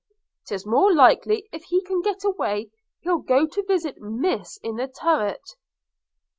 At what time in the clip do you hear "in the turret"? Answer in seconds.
4.63-5.55